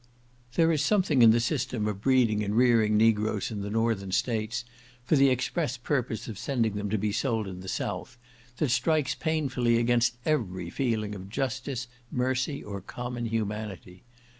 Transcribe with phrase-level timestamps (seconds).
[0.55, 4.65] There is something in the system of breeding and rearing negroes in the Northern States,
[5.03, 8.17] for the express purpose of sending them to be sold in the South,
[8.57, 14.01] that strikes painfully against every feeling of justice, mercy, or common humanity.